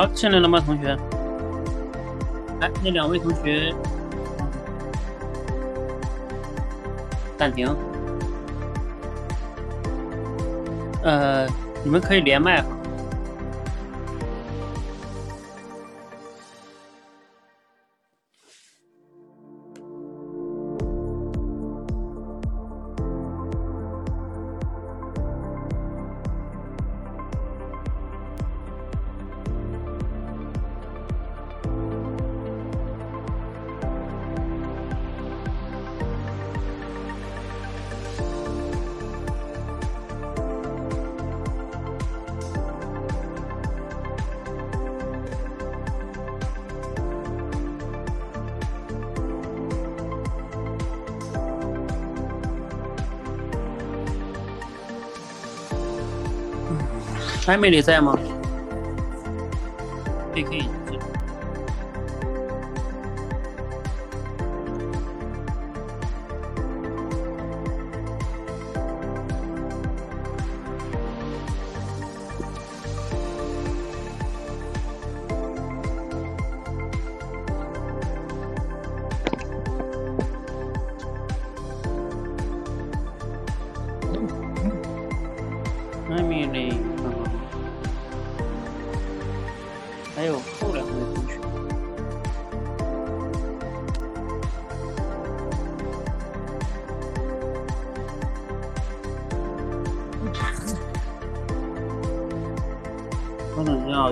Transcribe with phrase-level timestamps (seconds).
[0.00, 0.96] 好，进来了吗，同学？
[2.58, 3.74] 来，那两位同学，
[7.36, 7.68] 暂停。
[11.02, 11.46] 呃，
[11.84, 12.64] 你们可以连麦。
[57.50, 58.16] 艾美丽在吗？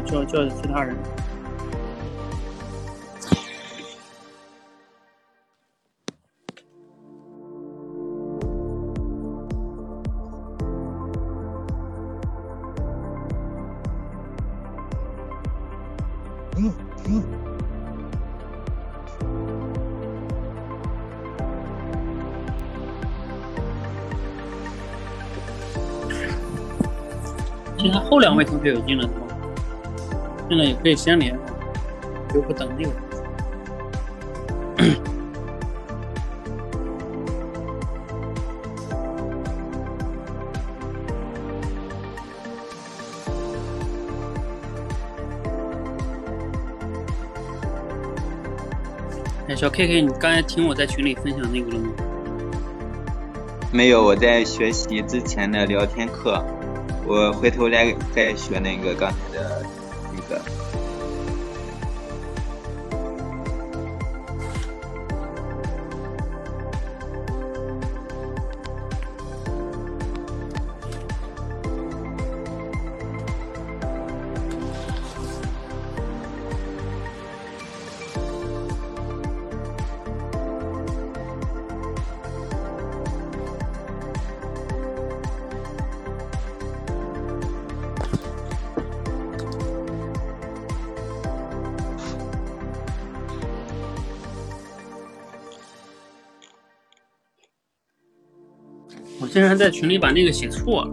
[0.02, 0.96] 就就其他人。
[16.56, 16.72] 嗯
[17.06, 17.22] 嗯
[27.78, 29.27] 现在后两位同学有进了是吧
[30.48, 31.38] 现在也可以先连，
[32.32, 32.90] 就不等那个。
[49.48, 51.90] 哎，小 K K，你刚才听我在群里分享那个了吗？
[53.70, 56.42] 没有，我在学习之前的聊天课，
[57.06, 59.62] 我回头来再学那个刚才的
[99.38, 100.90] 竟然在群里把那个写错了，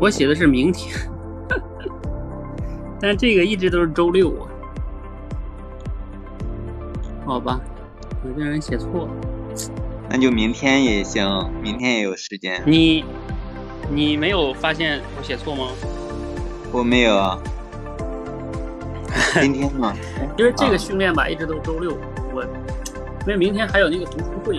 [0.00, 0.96] 我写的是明天，
[2.98, 4.48] 但这个一直都是周六啊。
[7.26, 7.60] 好吧，
[8.22, 9.10] 我竟然写错了。
[10.08, 12.62] 那就明天也行，明天也有时间。
[12.64, 13.04] 你
[13.90, 15.66] 你没有发现我写错吗？
[16.72, 17.38] 我没有啊。
[19.42, 19.94] 今天嘛，
[20.38, 21.98] 因为这个训练吧，一直都是周六，
[22.32, 24.58] 我因为明天还有那个读书会。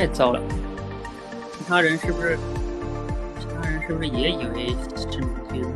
[0.00, 0.40] 太糟了，
[1.52, 2.38] 其他人是不是？
[3.38, 5.74] 其他人是不是也以为是明星？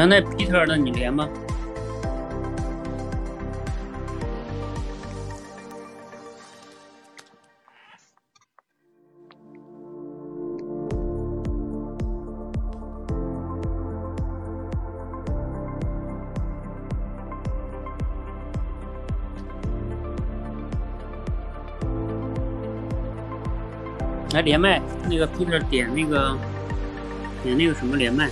[0.00, 1.28] 行，那 Peter 的你连吗？
[24.32, 24.80] 来连麦，
[25.10, 26.34] 那个 Peter 点那个，
[27.42, 28.30] 点那个什么连麦。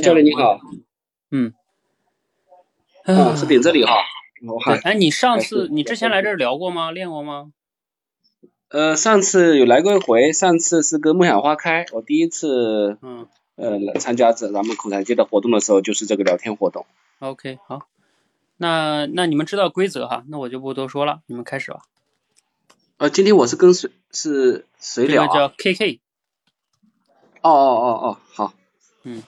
[0.00, 0.58] 哎，教练你好。
[1.30, 1.52] 嗯。
[3.04, 3.92] 啊，是点这里哈。
[4.82, 6.90] 哎，你上次你之前来这儿聊过吗？
[6.90, 7.52] 练过吗？
[8.68, 13.26] 呃，上次有来过一回，上次是跟梦想花开，我第一次嗯
[13.56, 16.86] 呃来参加这咱们口才界的活动的时候，就是这个聊天活动。
[17.18, 17.82] OK，好，
[18.56, 21.82] 那那你们知道规则哈，那我就不多说了，你们开始吧。
[22.96, 25.26] 呃，今天我是跟谁是谁聊、啊？
[25.26, 26.00] 这个叫 KK。
[27.42, 28.54] 哦哦哦哦，好。
[29.02, 29.22] 嗯。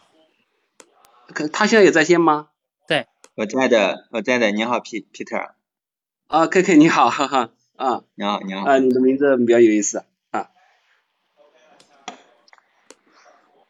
[1.33, 2.49] 可他现在也在线吗？
[2.87, 3.07] 对。
[3.35, 4.51] 我在的，我在的。
[4.51, 5.53] 你好，P Peter。
[6.27, 7.51] 啊，KK 你好，哈哈。
[7.77, 8.67] 啊，你好，你好。
[8.67, 10.51] 啊，你的名字比较有意思啊。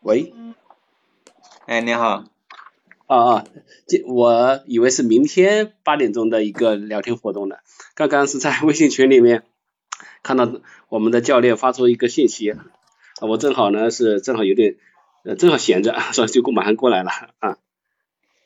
[0.00, 0.35] 喂。
[1.67, 2.25] 哎，你好。
[3.06, 3.44] 啊啊，
[3.87, 7.56] 这我以为是明天八点钟的一个聊天活动呢。
[7.94, 9.44] 刚刚是在微信群里面
[10.23, 10.50] 看到
[10.88, 12.55] 我们的教练发出一个信息，
[13.20, 14.76] 我正好呢是正好有点
[15.24, 17.58] 呃正好闲着， 所以就马上过来了啊。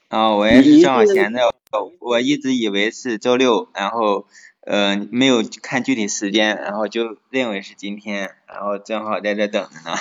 [0.08, 1.54] 啊，我也是正好闲着，
[2.00, 4.26] 我一直以为是周六，然后。
[4.68, 9.96] 呃，没有看具体时间，然后就认为是今天，然后正好在这等着呢。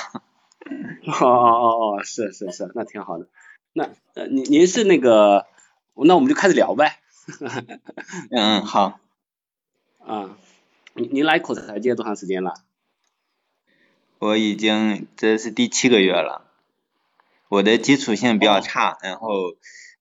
[1.06, 3.28] 哦哦哦哦，是是是，那挺好的。
[3.74, 5.46] 那呃，您您是那个，
[5.94, 6.98] 那我们就开始聊呗。
[8.36, 9.00] 嗯，好。
[10.04, 10.36] 啊，
[10.96, 12.56] 您您来口才界多长时间了？
[14.18, 16.45] 我已经这是第七个月了。
[17.56, 19.30] 我的基础性比较差，然后。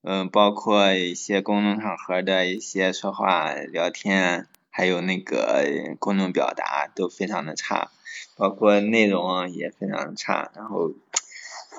[0.07, 5.65] 嗯，包括一些公众场合的一些说话、聊天，还有那个
[5.97, 7.89] 公众表达都非常的差，
[8.37, 10.91] 包括内容也非常的差，然后，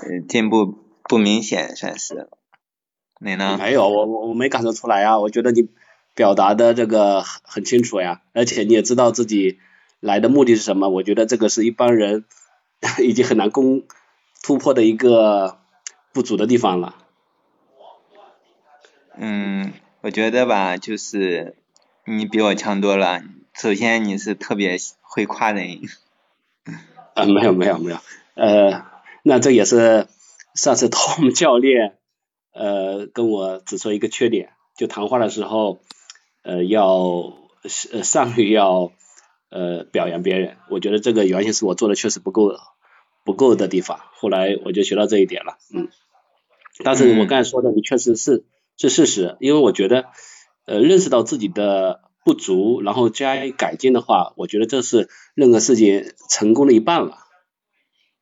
[0.02, 2.28] 呃，进步不明显，算是。
[3.21, 3.56] 你呢？
[3.61, 5.68] 没有，我我我没感受出来啊，我觉得你
[6.16, 9.61] 表达的这个很清楚呀，而且你也知道自己
[10.00, 12.25] 来的目的是什么，我觉得这个是一般人
[13.04, 13.85] 已经很难攻
[14.42, 15.61] 突破的一个
[16.16, 16.94] 不足的地方了。
[19.18, 21.54] 嗯，我觉得吧，就是
[22.06, 23.23] 你比我强多了。
[23.52, 25.82] 首先你是特别会夸人。
[27.12, 27.99] 啊，没有没有没有，
[28.32, 28.87] 呃，
[29.25, 30.08] 那这也是
[30.54, 31.99] 上次 Tom 教练
[32.54, 35.80] 呃跟我指出一个缺点，就谈话的时候
[36.44, 37.35] 呃要
[37.92, 38.90] 呃上于要
[39.50, 42.54] 呃表扬别人，我觉得这个原因是我做的确实不够
[43.23, 44.00] 不够的地方。
[44.14, 45.90] 后来我就学到这一点了，嗯。
[46.85, 48.45] 但是我刚才说的，你确实是。
[48.78, 50.04] 是事实，因为我觉得，
[50.66, 57.16] 呃，认识到自己的不足，然后加以改进的话，我觉得这是任何事情成功的一半了。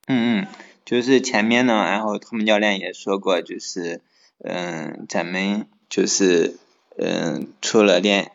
[0.06, 0.46] 嗯嗯，
[0.84, 4.00] 就是前面呢，然后他们教练也说过，就是，
[4.44, 6.56] 嗯，咱们就是，
[6.98, 8.30] 嗯，除了练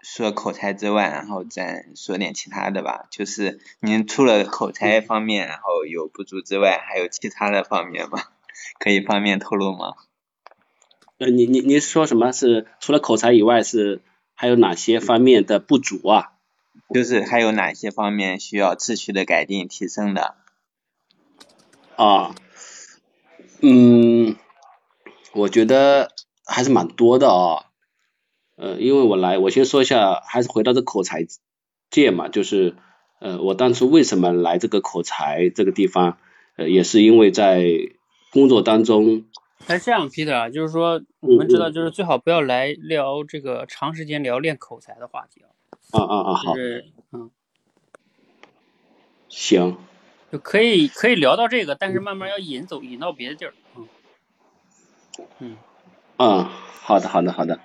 [0.00, 3.06] 说口才之外，然后再说点其他的吧。
[3.10, 8.22] 就是您除了口才方面，然后有不足之外，还有其他的方面吗？
[8.78, 9.94] 可以方便透露吗？
[11.18, 14.02] 呃，你你你说什么是除了口才以外是
[14.34, 16.32] 还有哪些方面的不足啊？
[16.92, 20.34] 就是还有哪些方面需要持续的改进提升的？
[21.96, 22.34] 啊，
[23.60, 24.36] 嗯，
[25.32, 26.12] 我觉得
[26.44, 27.64] 还是蛮多的啊。
[28.56, 31.26] 呃，因为我来，我先说一下，还是回到这口才
[31.90, 32.76] 界嘛，就是
[33.20, 36.18] 呃，我当初为什么来这个口才这个地方，
[36.56, 37.64] 呃，也是因为在
[38.30, 39.24] 工作当中。
[39.66, 45.48] 哎，这样，Peter 啊，就是说，我们知道，就是最好不要来聊这个长时间聊练口才的话题啊。
[45.92, 46.54] 啊啊啊，好。
[47.12, 47.30] 嗯。
[49.28, 49.76] 行。
[50.30, 53.54] 就可以可以聊到这个，但是慢慢要引走，引到别的地儿。
[53.76, 53.88] 嗯。
[55.38, 55.56] 嗯。
[56.18, 56.44] 嗯，
[56.82, 57.60] 好的，好的，好的。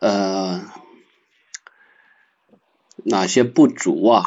[0.00, 0.64] 呃，
[3.04, 4.24] 哪些不足啊？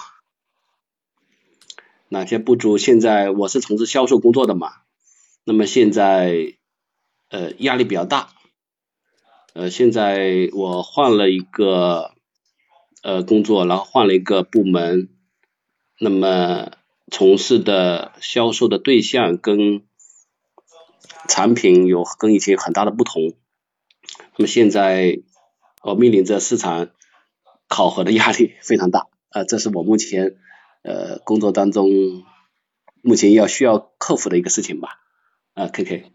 [2.13, 2.77] 哪些不足？
[2.77, 4.73] 现在我是从事销售工作的嘛。
[5.45, 6.55] 那么现在
[7.29, 8.33] 呃压力比较大，
[9.53, 12.11] 呃现在我换了一个
[13.01, 15.07] 呃工作，然后换了一个部门，
[15.99, 16.73] 那么
[17.09, 19.85] 从事的销售的对象跟
[21.29, 23.33] 产品有跟以前有很大的不同，
[24.35, 25.21] 那么现在
[25.81, 26.89] 我面临着市场
[27.69, 30.35] 考核的压力非常大，啊、呃、这是我目前
[30.83, 31.89] 呃工作当中
[33.01, 34.99] 目前要需要克服的一个事情吧。
[35.53, 36.11] 啊，K K，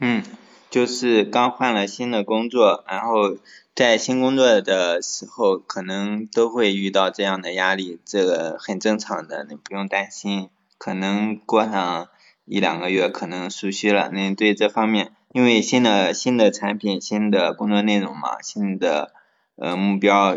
[0.00, 0.22] 嗯，
[0.70, 3.38] 就是刚换了新的工作，然后
[3.74, 10.50] 在新工作的时候，可能都会遇到这样的压力，这个很正常的，你不用担心。
[10.76, 12.08] 可能过上
[12.44, 14.10] 一两个月可能熟悉了。
[14.10, 19.14] 那对这方面，因为新的新的产品、新的工作内容嘛，新的
[19.56, 20.36] 呃目标，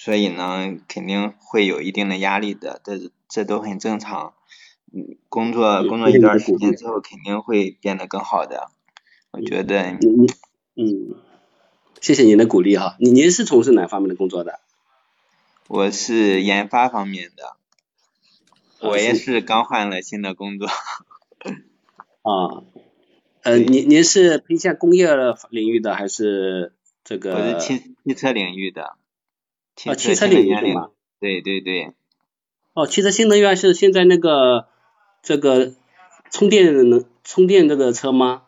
[0.00, 4.32] 所以呢肯定会有一定的压力的，这这都很正常。
[4.92, 8.70] 嗯，工作工作一段时间之后，肯定会变得更好的。
[9.32, 9.98] 我觉得。
[10.76, 11.16] 嗯，
[12.00, 12.94] 谢谢您的鼓励哈。
[13.00, 14.60] 您您是从事哪方面的工作的？
[15.66, 17.56] 我是研发方面的，
[18.78, 20.68] 我也是刚换了新的工作。
[22.22, 22.62] 啊，
[23.42, 25.08] 呃，您您是偏向工业
[25.50, 27.34] 领域的还是这个？
[27.34, 28.94] 我是汽汽车领域的。
[29.86, 30.88] 啊，汽车领域的吗？
[31.20, 31.92] 对对对。
[32.74, 34.66] 哦，汽车新能源是现在那个
[35.22, 35.72] 这个
[36.30, 38.42] 充电能充电这个车吗？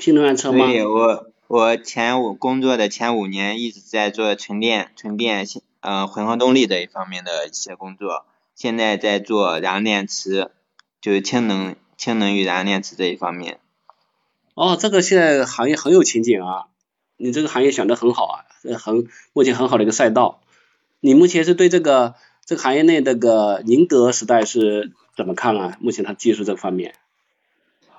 [0.00, 0.66] 新能源车吗？
[0.66, 1.32] 对，我。
[1.48, 5.46] 我前五工作的前五年一直在做纯电、纯电
[5.78, 10.50] 呃混合动力这一方面的一些工作，现在在做燃料电池，
[11.00, 13.60] 就是氢能、氢能与燃料电池这一方面。
[14.54, 16.64] 哦，这个现在行业很有前景啊！
[17.16, 18.44] 你这个行业选的很好啊，
[18.76, 20.40] 很目前很好的一个赛道。
[21.00, 25.76] 你目前是对这个这个行业内这个宁德时代是怎么看啊？
[25.80, 26.94] 目前它技术这方面。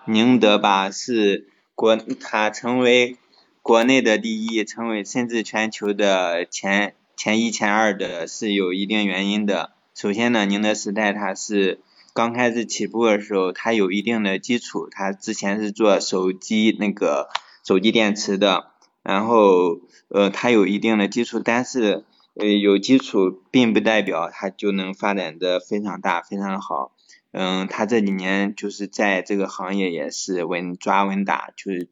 [0.05, 3.17] 宁德吧是国，它成为。
[3.63, 9.73] 国内的第一，成为甚至全球的前前一前二的是有一定原因的。
[9.93, 11.81] 首先呢，宁德时代它是
[12.13, 17.27] 刚开始起步的时候，它有一定的基础，它之前是做手机那个
[17.61, 18.67] 手机电池的，
[19.03, 22.05] 然后呃它有一定的基础，但是
[22.39, 26.95] 呃有基础并不代表它就能发展的非常大非常好。
[27.31, 31.89] 嗯，它这几年就是在这个行业也是稳抓稳打，就是。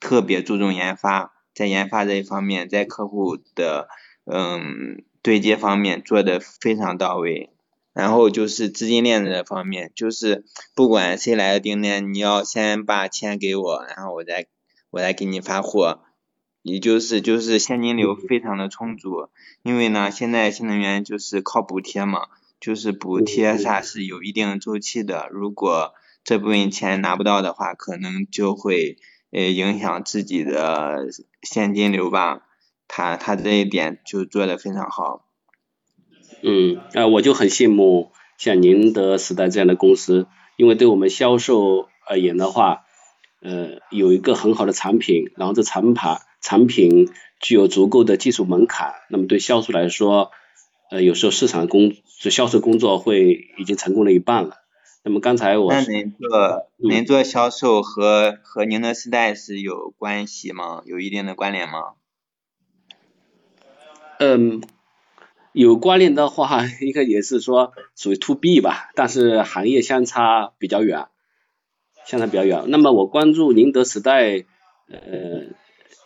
[0.00, 3.88] 特别注重研发，在研发这一方面，在客户的
[4.26, 7.54] 嗯对接方面做的非常到位。
[7.94, 14.46] 然后就是资金链这方面，就是不管谁来的订单，你要先把钱给我，然后我再
[14.90, 16.02] 我再给你发货。
[16.64, 19.28] 也就是就是现金流非常的充足，
[19.62, 22.26] 因为呢现在新能源就是靠补贴嘛，
[22.58, 25.94] 就是补贴啥是有一定周期的，如果
[26.24, 28.96] 这部分钱拿不到的话，可能就会。
[29.36, 31.08] 呃，影响自己的
[31.42, 32.42] 现金流吧，
[32.86, 35.26] 他他这一点就做的非常好。
[36.40, 42.83] 嗯，啊，我就很羡慕像宁德时代这样的公司，因为对我们销售而言的话，
[43.44, 45.94] 呃，有一个很好的产品，然后这产品
[46.40, 47.10] 产品
[47.40, 50.30] 具有足够的技术门槛，那么对销售来说，
[50.90, 54.56] 呃，有时候市场工就销售工作会已经成功了一半了。
[55.02, 60.82] 那么刚才我那您做您做销售和和宁德时代是有关系吗？
[60.86, 61.92] 有一定的关联吗？
[64.18, 64.62] 嗯，
[65.52, 71.08] 有关联的话，应该也是说属于 to B 吧，但是行业相差比较远，
[72.06, 72.64] 相差比较远。
[72.68, 74.44] 那么我关注宁德时代，
[74.88, 75.54] 呃，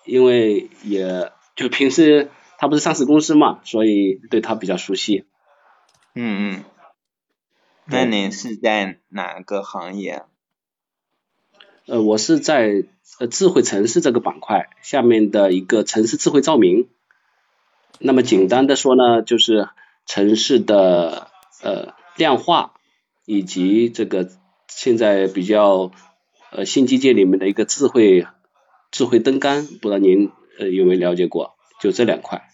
[0.04, 5.24] 因为也就平时它不是上市公司嘛，所以对它比较熟悉。
[6.14, 6.64] 嗯嗯。
[7.90, 10.24] 那您是在哪个行业？
[11.86, 12.84] 呃，我是在
[13.18, 16.88] 呃智慧城市这个板块下面的一个城市智慧照明。
[17.98, 19.70] 那么简单的说呢，就是
[20.04, 21.30] 城市的
[21.62, 22.74] 呃量化
[23.24, 24.28] 以及这个
[24.68, 25.90] 现在比较
[26.52, 28.26] 呃新基建里面的一个智慧
[28.92, 31.56] 智慧灯杆，不知道您呃有没有了解过？
[31.80, 32.48] 就这两块，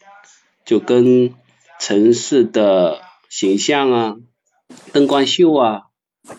[0.64, 1.34] 就跟
[1.78, 4.16] 城市的形象啊。
[4.92, 5.82] 灯光秀啊，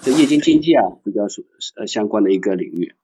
[0.02, 1.46] 这夜间经济啊，比较属
[1.78, 2.96] 呃相关的一个领域。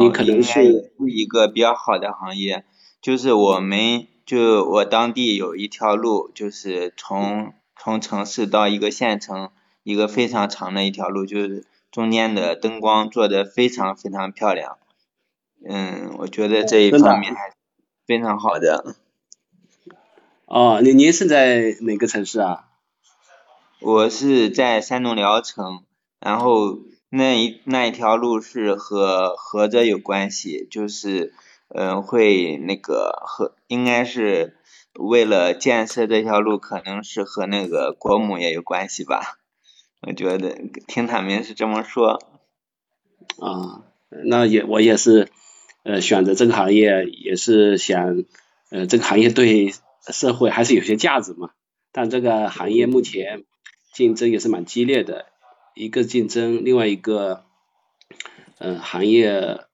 [0.00, 2.64] 你可能是一个比较好的行业，
[3.00, 9.50] 就是我们就我当地有一条路，就是从从城市到一个县城，
[9.82, 14.78] 一个非常长的一条路，就是中间的灯光做的非常非常漂亮。
[15.68, 17.52] 嗯，我觉得这一方面还
[18.06, 18.94] 非常好的。
[20.46, 22.64] 哦，你您是在哪个城市啊？
[23.80, 25.84] 我是在山东聊城，
[26.20, 26.78] 然后
[27.10, 31.32] 那一那一条路是和菏泽有关系，就是
[31.68, 34.56] 嗯会那个和应该是
[34.94, 39.37] 为了建设这条路，可能是和那个国母也有关系吧，
[40.00, 42.22] 我觉得听他们是这么说。
[43.38, 43.84] 啊，
[44.24, 45.28] 那也我也是
[45.82, 48.24] 呃选择这个行业，也是想
[48.70, 49.72] 呃这个行业对
[50.06, 51.50] 社会还是有些价值嘛，
[51.92, 53.44] 但这个行业目前。
[53.90, 55.26] 竞争也是蛮激烈的，
[55.74, 57.46] 一个竞争，另外一个，
[58.58, 59.64] 嗯，行业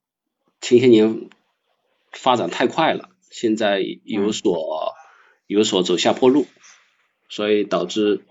[0.62, 1.28] 前些年
[2.10, 4.94] 发展太快了，现在有所
[5.46, 6.46] 有所走下坡路，
[7.28, 8.24] 所以导致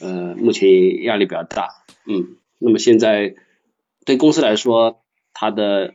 [0.00, 1.68] 呃目前压力比较大。
[2.06, 3.34] 嗯，那么现在
[4.04, 5.02] 对公司来说，
[5.32, 5.94] 它的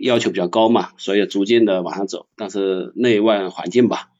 [0.00, 4.10] 要求比较高嘛，所以逐渐的往上走，但是内外环境吧，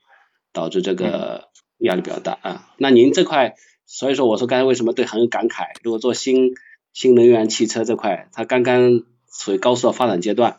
[0.53, 2.69] 导致这个压力比较大啊。
[2.79, 6.55] 那您这块，所以说我说刚才为什么对很感慨，如果做新
[6.93, 10.59] 新能源汽车这块，它刚刚处于高速的发展阶段，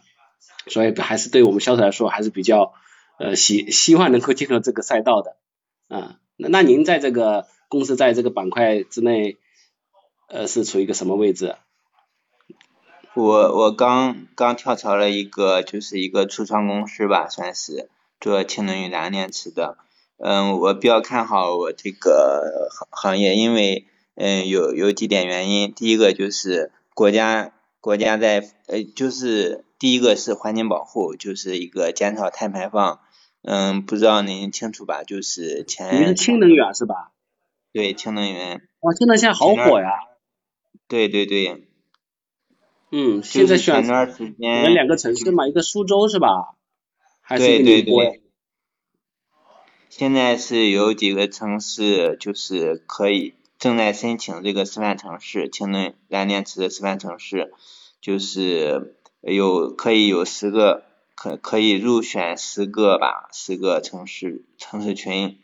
[0.68, 2.74] 所以还是对我们销售来说还是比较
[3.18, 5.38] 呃希希望能够进入这个赛道的
[5.88, 6.20] 啊。
[6.36, 9.38] 那那您在这个公司在这个板块之内，
[10.28, 11.56] 呃是处于一个什么位置？
[13.14, 13.26] 我
[13.58, 19.78] 我刚刚跳槽了一个，就是一个初创公司吧，算是做氢能源燃电池的。
[20.18, 25.74] 嗯，我比较看好我这个行行业，因为嗯有有几点原因。
[25.74, 33.00] 第一个就是国家国家在呃就是第一个是环境保护，就是一个减少碳排放。
[33.44, 35.04] 嗯，不知道您清楚吧？
[35.04, 37.12] 就是前你是氢能源是吧？
[37.78, 38.68] 对，氢能源。
[38.80, 40.00] 哇，氢能现在好火呀！
[40.88, 41.68] 对对对。
[42.92, 46.56] 嗯，现在选段时间，选两个城市嘛，一个苏州是吧？
[47.22, 48.24] 还是对对对。
[49.90, 57.54] 现在是有几个城市，就是可以正在申请这个示范城市，氢能燃电池的示范城市，
[58.02, 65.38] 就是有可以有十个，可可以入选十个吧，十个城市城市群。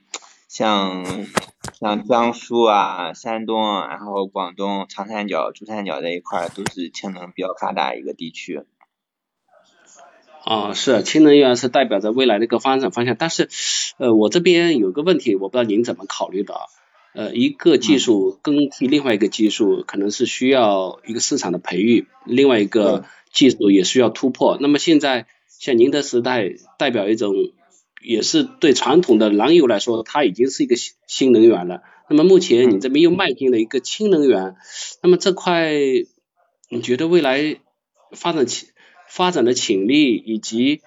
[0.47, 1.05] 像
[1.73, 8.61] 像江苏啊、山东，然后广东长三角、珠三角这一块都是氢能比较发达一个地区。
[10.45, 13.49] 哦，是氢能源是代表着未来的一个发展方向，但是
[13.97, 16.53] 呃，我这边有个问题，我不知道您怎么考虑的。
[17.13, 24.57] 呃，一个技术更替另外一个技术，可能是需要一个市场的培育，另外一个技术也需要突破。
[24.59, 27.33] 那么现在像宁德时代代表一种。
[28.03, 31.81] 也是对传统的燃油来说，它已经是一个新新能源了。
[32.09, 34.55] 那么目前你这边又迈进了一个氢能源，
[35.01, 35.71] 那么这块
[36.69, 37.57] 你觉得未来
[38.11, 38.69] 发展潜
[39.09, 40.81] 发展的潜力以及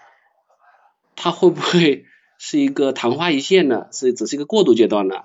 [1.14, 2.05] 它会不会
[2.38, 3.87] 是一个昙花一现呢？
[3.92, 5.16] 是只是一个过渡阶段呢？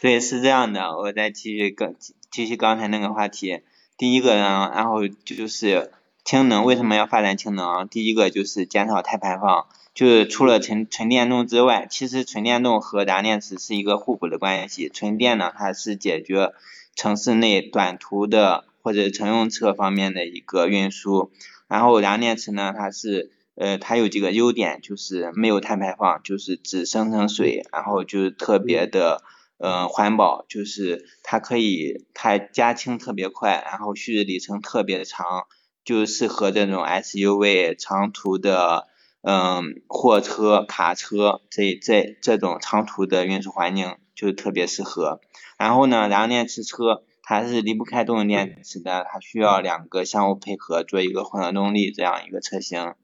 [0.00, 0.98] 对，是这样的。
[0.98, 1.94] 我再继续刚
[2.30, 3.60] 继续刚才那个话题，
[3.96, 5.90] 第一个呢，然后就是
[6.24, 7.88] 氢能为什么要发展氢能？
[7.88, 9.66] 第一个就是减少碳排放。
[9.96, 14.90] 就是除了纯纯电动之外，其实纯电动和燃电池是一个互补的关系。
[14.90, 16.52] 纯电呢，它是解决
[16.94, 21.32] 城市内短途的或者乘用车方面的一个运输，
[21.66, 29.22] 然后燃电池呢，它是呃它有几个优点，就是没有碳排放，就是只生成水，然后就是特别的
[29.56, 35.46] 呃环保，就是它可以它加氢特别快，然后续里程特别长，
[35.86, 38.88] 就适合这种 SUV 长途的。
[39.28, 45.20] 嗯，货车、卡车这这这种长途的运输环境就特别适合。
[45.58, 52.94] 然后呢，燃料电池车它是离不开动力电池的，它需要两个相互配合做一个混合动力这样一个车型。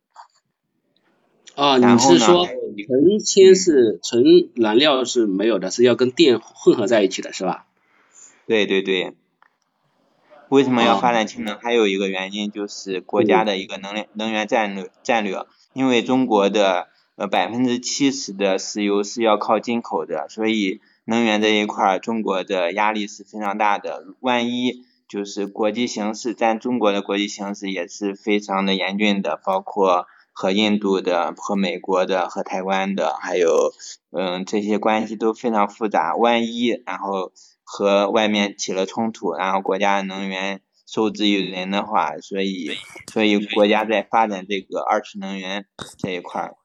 [1.56, 4.22] 啊，你是说纯铅是纯
[4.54, 7.66] 燃料是没有的，是要跟电混合在一起的是吧？
[8.46, 9.16] 对对对。
[10.50, 11.58] 为什么要发展氢能？
[11.58, 15.44] 还有一个原因就是国家的一个能量能源战略战略。
[15.72, 24.04] 因为中国的呃百分之七十的石油是要靠进口的，所以能源这一块儿中国的压力是非常大的。
[24.20, 33.72] 万一就是国际形势，在中国的国际形势也是非常的严峻的，包括和印度的、和美国的、和台湾的，还有
[34.10, 36.16] 嗯这些关系都非常复杂。
[36.16, 37.32] 万一然后
[37.64, 40.60] 和外面起了冲突，然后国家能源。
[40.92, 42.76] 受制于人的话，所以
[43.10, 45.64] 所以国家在发展这个二次能源
[45.96, 46.56] 这一块儿，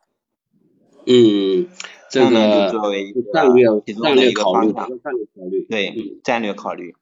[1.06, 1.70] 嗯，
[2.12, 5.00] 这个作为战略战略考虑，战略
[5.34, 6.94] 考虑，对，战略考虑。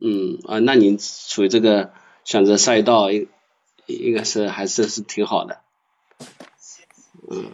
[0.00, 1.92] 嗯啊，那您处于这个
[2.24, 3.28] 选择赛道，应
[3.84, 5.60] 应该是还是是挺好的。
[7.30, 7.52] 嗯。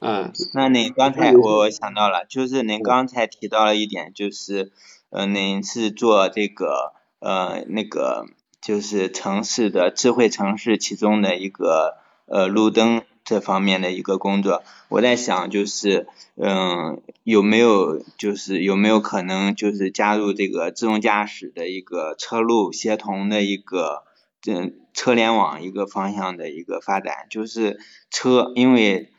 [0.00, 4.72] 啊，那您刚才我想到了，就是您刚才提到了一点，就是。
[5.12, 8.24] 呃，您是做这个呃那个
[8.62, 14.62] 就是城市的智慧城市其中的一个呃路灯这方面的一个工作。
[14.88, 24.04] 我在想就是嗯有没有就是有没有可能就是加入这个自动驾驶的一个车路协同的一个
[24.40, 27.26] 这车联网一个方向的一个发展。
[27.28, 27.78] 就是
[28.10, 29.11] 车因为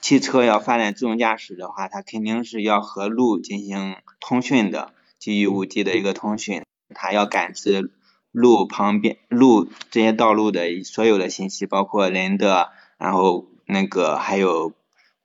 [0.00, 3.96] 汽车要发展自动驾驶的话，它肯定是要和路进行。
[4.24, 6.62] 通讯的基于五 G 的一个通讯，
[6.94, 7.90] 它要感知
[8.30, 14.72] 路旁边路这些道路的所有的信息，包括人的，然后那个还有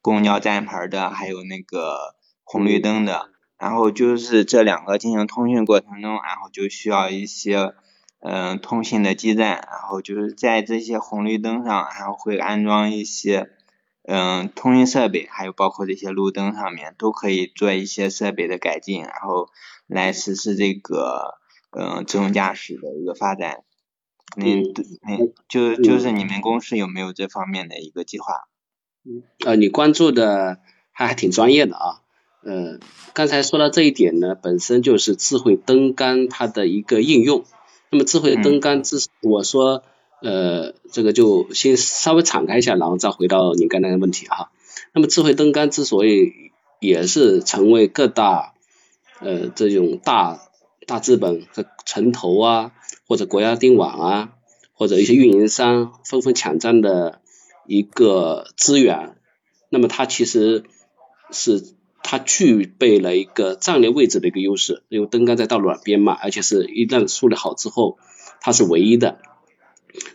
[0.02, 3.30] 公交站牌的，还有那个红绿灯的，
[3.60, 7.76] 然后就是这两个进行通讯过程中，然后就需要一些
[8.20, 13.52] 嗯通信的基站，然后就是在这些红绿灯上，然后会安装一些
[14.08, 19.50] 嗯通讯设备，还有包括这些路灯上面都可以做一些设备的改进，然后
[19.86, 21.36] 来实施这个
[21.72, 23.64] 嗯自动驾驶的一个发展。
[24.38, 24.64] 嗯，
[25.08, 28.48] 嗯，就就是你们公司有没有这方面的一个计划？
[29.46, 30.60] 呃，你关注的
[30.92, 32.02] 还还挺专业的啊。
[32.44, 32.80] 呃，
[33.14, 37.44] 刚才说到这一点呢，本身就是智慧灯杆它的一个应用。
[37.90, 39.84] 那么智慧灯杆之，我说
[40.22, 44.52] 呃，这个就先稍微敞开一下，然后再回到你刚才的问题哈。
[44.94, 46.34] 那么智慧灯杆之所以
[46.80, 48.54] 也是成为各大
[49.20, 50.40] 呃这种大
[50.88, 52.72] 大资本和城投啊，
[53.08, 54.30] 或者国家电网啊，
[54.74, 57.22] 或者一些运营商纷纷抢占的
[57.68, 59.18] 一个资源，
[59.70, 60.64] 那么它其实
[61.32, 61.64] 是
[62.02, 68.00] 它具备了一个战略位置的一个优势，因为灯杆在道路两边嘛，而且是一旦处理好之后，
[68.42, 69.20] 它是唯一的。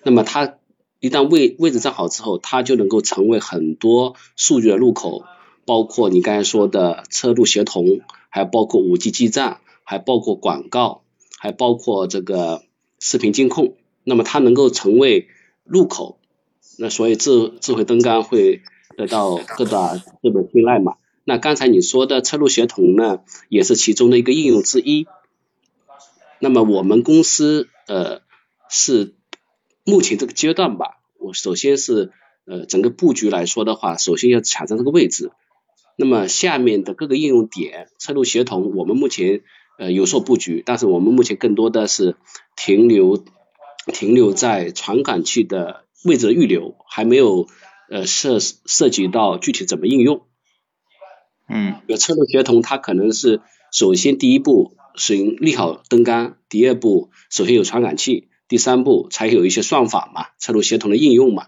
[0.02, 0.56] 那么它
[1.00, 5.24] 一旦位位置站好之后，它就能够成为很多数据的入口，
[5.64, 11.02] 包括你刚才说的车路协同，还包括五 G 基站，还包括广告，
[11.38, 12.62] 还包括这个
[12.98, 13.76] 视频监控。
[14.04, 15.28] 那么它能够成为
[15.64, 16.18] 入口，
[16.78, 18.62] 那所以智智慧灯杆会
[18.96, 20.94] 得到各大资本青睐嘛。
[21.24, 25.06] 那刚才你说的车路协同呢，也是其中的一个应用之一。
[26.40, 28.22] 那么我们公司呃
[28.68, 29.14] 是
[29.84, 32.12] 目前这个阶段吧，我首先是
[32.46, 35.30] 呃整个布局来说的话，首先要抢占这个位置。
[35.96, 39.42] 那么下面的各个应用点，车路协同，我们目前
[39.78, 42.16] 呃有所布局，但是我们目前更多的是
[42.56, 43.24] 停留。
[43.92, 47.48] 停留在传感器的位置的预留，还没有
[47.90, 50.22] 呃涉涉及到具体怎么应用。
[51.48, 51.80] 嗯。
[51.88, 53.40] 有车路协同，它可能是
[53.72, 61.46] 首先第一步使用利好灯杆，第二步首先有传感器，第三步才有一些算法嘛，车路协同的应用嘛。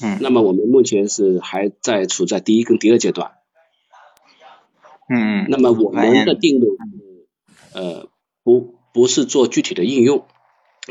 [0.00, 0.16] 嗯。
[0.22, 3.32] 那么我们目前是还在处在第一跟第二阶段。
[5.10, 5.46] 嗯。
[5.50, 6.66] 那么我们的定位
[7.74, 8.08] 呃
[8.42, 10.24] 不不是做具体的应用。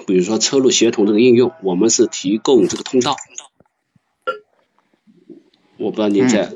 [0.05, 3.15] 比如说车路协同这个应用，我们是提供这个通道。
[5.77, 6.53] 我不知道您在，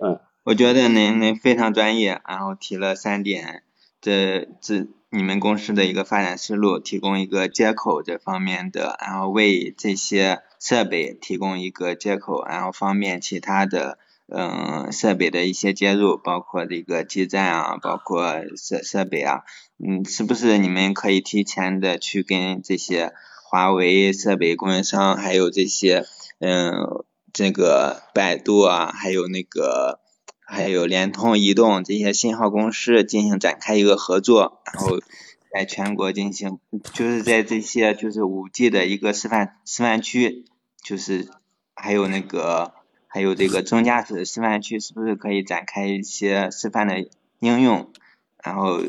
[0.00, 3.64] 嗯，我觉得您您非常专业，然后提了三点，
[4.00, 13.98] 这这你们公司的一个发展思路，提供一个接口这方面的，然后为这些设备提供一个接口，然后方便其他的。
[14.34, 19.42] 嗯，设备的一些接入，包括这个基站啊，包括设设备啊，
[19.76, 23.12] 嗯，是不是你们可以提前的去跟这些
[23.44, 26.06] 华为设备供应商，还有这些
[26.38, 30.00] 嗯，这个百度啊，还有那个
[30.52, 35.00] 还有联通、移动这些信号公司进行展开一个合作，然后
[35.50, 36.58] 在全国进行，
[36.92, 40.44] 就是在这些就是五 G 的一个示范示范区，
[40.84, 41.28] 就是
[41.74, 42.74] 还有那个。
[43.14, 47.06] 还有这个自动驾驶示范区是不是可以展开一些示范的
[47.40, 47.90] 应用，
[48.42, 48.80] 然后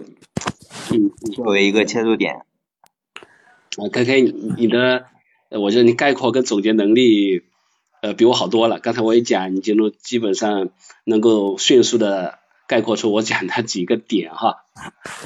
[1.36, 2.36] 作为一个切入点？
[2.36, 5.08] 啊，K K，你的，
[5.50, 7.44] 我觉得你概括跟总结能力
[8.04, 8.80] 呃比我好多了。
[8.82, 10.72] 刚才我一讲，你就能基本上
[11.06, 12.38] 能够迅速的
[12.68, 14.58] 概括出我讲的几个点哈。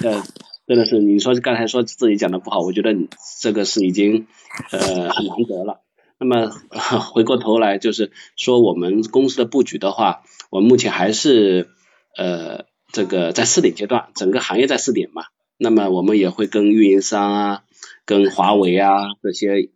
[0.03, 0.21] 呃，
[0.67, 3.09] 真的是你说刚才说自己讲的不好，我觉得你
[3.41, 4.27] 这个是已经
[4.71, 5.81] 呃很难得了。
[6.19, 6.51] 那么
[7.11, 11.69] 回过头来就是说，我们公司的布局的话，我们目前还是
[12.15, 15.23] 呃这个在试点阶段，整个行业在试点嘛。
[15.57, 17.63] 那么我们也会跟运营商啊、
[18.05, 19.71] 跟华为啊这些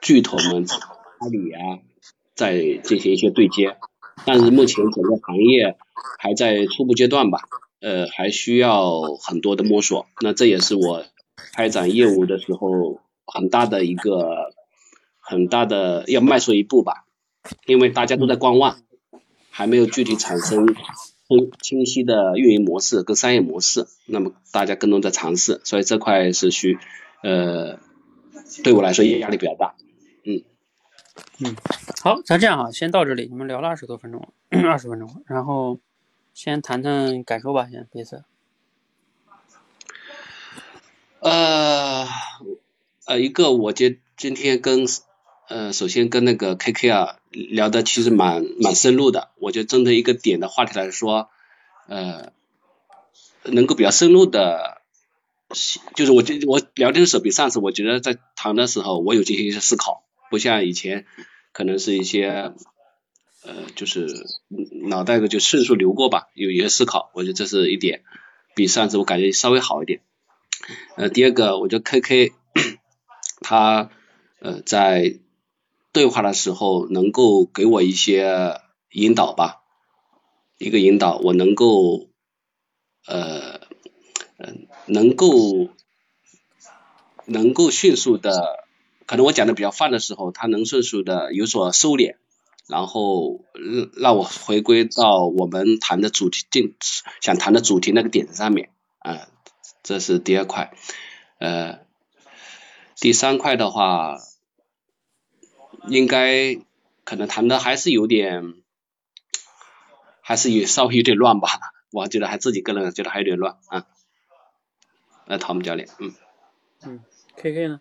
[0.00, 0.64] 巨头们、
[1.18, 1.82] 阿里啊，
[2.34, 3.76] 在进行一些对接。
[4.24, 5.76] 但是目前整个行业
[6.18, 7.40] 还在初步阶段吧，
[7.80, 10.06] 呃，还需要很多的摸索。
[10.20, 11.04] 那这也是我
[11.54, 14.52] 开展业务的时候很大的一个。
[15.26, 17.06] 很大的要迈出一步吧，
[17.64, 18.76] 因为大家都在观望，
[19.48, 26.76] 还没有具体产生清清晰的运营模式跟商业模式，那么大家更多在尝试，所以这块是需
[27.22, 27.78] 呃
[28.62, 29.74] 对我来说也压力比较大，
[31.38, 31.56] 嗯，
[32.02, 35.78] 好，咱这样啊，先到这里，你们聊了二十多分钟， 二十分钟，然后
[36.32, 38.24] 先谈谈感受吧，先彼此。
[41.20, 42.06] 呃
[43.06, 44.86] 呃，一个我觉今天跟。
[45.46, 51.28] 呃，首先跟那个 K K 啊聊的其实蛮蛮深入的，我觉得针对一个点的话题来说，
[51.86, 52.32] 呃，
[53.42, 54.80] 能够比较深入的，
[55.94, 60.02] 就是我觉我聊天的时候比上次我觉得在谈的时候我有进行一些思考，
[60.34, 61.06] 不像以前
[61.52, 62.52] 可能是一些
[63.44, 64.08] 呃就是
[64.88, 68.02] 脑袋就迅速流过吧，有一些思考，我觉得这是一点。
[68.56, 70.00] 比上次我感觉稍微好一点。
[70.96, 72.32] 呃，第二个，我觉得 K K
[73.42, 73.90] 他
[74.40, 75.20] 呃在
[75.92, 79.62] 对话的时候能够给我一些引导吧，
[80.58, 82.08] 一个引导，我能够
[83.06, 83.60] 呃
[84.38, 85.68] 嗯能够
[87.26, 88.63] 能够迅速的，
[89.06, 92.16] 可能我讲的比较泛的时候，他能迅速的有所收敛，
[92.66, 93.44] 然后
[93.96, 96.74] 让我回归到我们谈的主题进
[97.20, 99.28] 想谈的主题那个点子上面啊。
[99.82, 100.74] 这是第二块，
[101.38, 101.80] 呃，
[102.96, 104.16] 第三块的话，
[105.88, 106.56] 应该
[107.04, 108.54] 可能谈的还是有点，
[110.22, 111.50] 还是有稍微有点乱吧，
[111.92, 113.86] 我觉得还自己个人觉得还有点乱啊。
[115.26, 116.14] 那，陶木教练，嗯，
[116.86, 117.04] 嗯
[117.36, 117.80] ，K K 呢？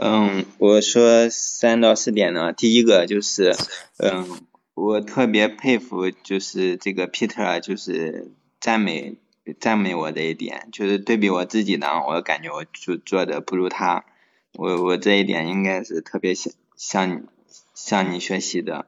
[0.00, 3.54] 嗯，我说三到四点呢，第一个就是，
[3.98, 4.40] 嗯，
[4.74, 9.16] 我特别佩服就是这个 Peter，就是赞美。
[9.60, 14.04] 赞美我这一点，就是对比我自己呢，我感觉我就做的不如他，
[14.52, 17.22] 我我这一点应该是特别向向你
[17.72, 18.84] 向你学习的。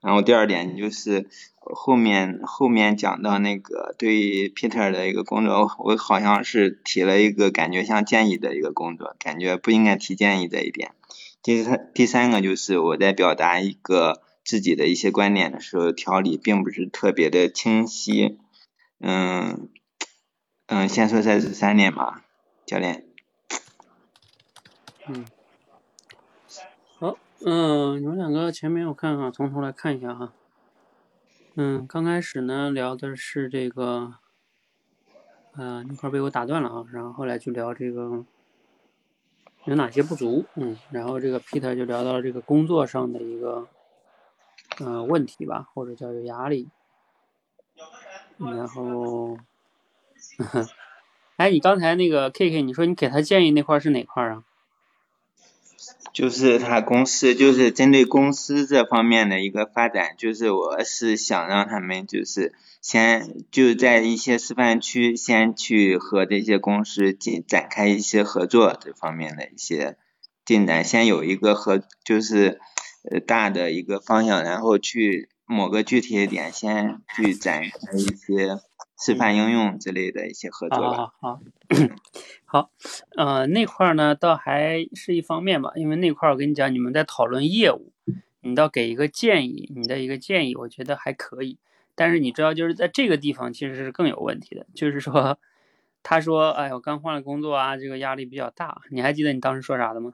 [0.00, 1.28] 然后第二点就是
[1.74, 10.92] 后面后面讲到那个对 Peter 的一个工作，我好像是提了一个感觉像建议的一个工作，感觉不应该提建议这一点。
[11.42, 18.38] 第三第三个就是我在表达一个自己的一些观点的时候，条理并不是特别的清晰，
[18.98, 19.68] 嗯。
[20.72, 22.22] 嗯，先说在这三点吧，
[22.64, 23.04] 教练。
[25.08, 25.26] 嗯，
[26.96, 30.32] 好，嗯，你们两个前面我看看，从头来看一下哈。
[31.56, 34.14] 嗯，刚开始呢聊的是这个，
[35.56, 38.24] 呃，那块被我打断了啊，然后后来就聊这个
[39.64, 43.66] 有哪些不足，嗯，然后这个 Peter 就聊到了这个工作上的一个，
[44.78, 46.68] 呃，问题吧，或者叫有压力，
[48.38, 49.38] 然后。
[51.36, 54.44] 哎，你刚才那个 K K，你说你给他建议那块是哪块啊？
[56.12, 69.96] 就是他公司，就是针对公司这方面的一个发展，就是我是想让他们就是先就在一些示范区先去和这些公司进展开一些合作这方面的一些
[70.44, 72.60] 进展，先有一个合就是
[73.10, 78.58] 呃大的一个方向，然后去某个具体的点先去展开一些。
[79.00, 80.96] 示范应用之类的一些合作吧。
[80.96, 81.40] 好，好，
[82.44, 82.70] 好，
[83.16, 87.92] 呃，那块儿呢，倒还是一方面吧，因为那块儿我跟你讲，你们在讨论业务，
[88.42, 91.58] 你倒给一个建议，你的一个建议，我觉得还可以。
[91.94, 95.38] 但是你知道，就是在这个地方其实是更有问题的，就是说，
[96.02, 98.82] 他说，哎，我刚换了工作啊，这个压力比较大。
[98.90, 100.12] 你还记得你当时说啥的吗？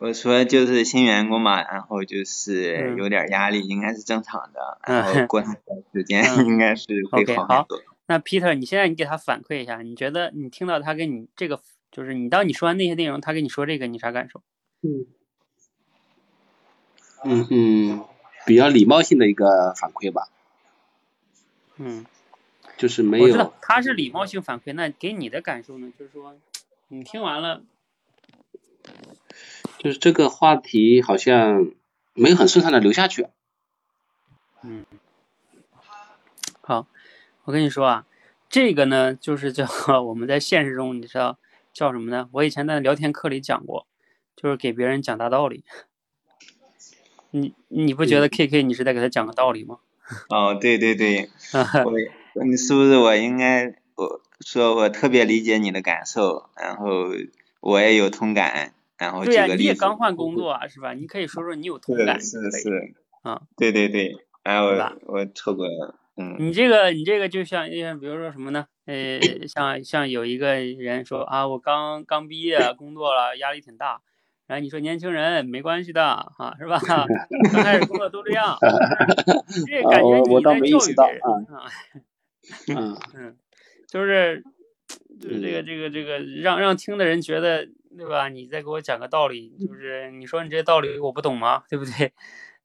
[0.00, 4.78] 我说就是新员工嘛，然后就是有点压力，应该是正常的。
[4.86, 5.54] 然后过段
[5.92, 7.66] 时间应该是会好好，
[8.06, 11.60] 那 Peter，你现在你给他反馈一下，你觉得你听到他跟你这个，
[11.92, 14.40] 就是你当你说完那些内容，他跟你说这个，你啥感受？
[14.80, 15.04] 嗯
[17.22, 18.04] 嗯嗯，
[18.46, 20.28] 比较礼貌性的一个反馈吧。
[21.76, 22.06] 嗯，
[22.78, 23.24] 就是没有。
[23.26, 25.92] 我知道他是礼貌性反馈，那给你的感受呢？
[25.98, 26.34] 就是说，
[26.88, 27.60] 你听完了。
[29.82, 31.72] 就是这个话题好像
[32.12, 33.26] 没有很顺畅的流下去。
[34.62, 34.84] 嗯，
[36.60, 36.86] 好，
[37.44, 38.04] 我跟你说啊，
[38.50, 39.66] 这个呢就是叫
[40.04, 41.38] 我们在现实中你知道
[41.72, 42.28] 叫什么呢？
[42.32, 43.86] 我以前在聊天课里讲过，
[44.36, 45.64] 就是给别人讲大道理。
[47.30, 49.78] 你你不觉得 K K 你是在给他讲个道理吗？
[50.28, 51.30] 哦，对对对，
[52.34, 57.06] 我你是不是我应该我说我特别理解你的感受，然后
[57.60, 58.74] 我也有同感。
[59.24, 60.92] 对呀，你也刚换工作啊，是吧？
[60.92, 64.70] 你可以说说你有同感，是是啊，对对对，哎我
[65.06, 66.36] 我错过了，嗯。
[66.38, 68.66] 你这个你这个就像像比如说什么呢？
[68.84, 74.02] 呃，像像有一个人说啊，我刚刚毕业工作了，压力挺大。
[74.46, 76.78] 然后你说年轻人没关系的啊，是吧？
[77.52, 78.58] 刚开始工作都这样，
[79.66, 81.22] 这感觉你在教育别人
[81.56, 81.64] 啊。
[82.68, 83.36] 嗯 嗯，
[83.88, 84.42] 就是
[85.20, 87.66] 就是这个这个这个让让听的人觉得。
[87.96, 88.28] 对吧？
[88.28, 91.64] 你再给我讲个道理，就是你说你这道理我不懂吗？
[91.68, 92.12] 对不对？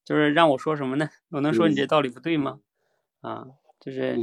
[0.04, 1.10] 就是让我说什么呢？
[1.32, 2.60] 我能说你这道理不对吗？
[3.22, 3.48] 啊，
[3.80, 4.16] 就是，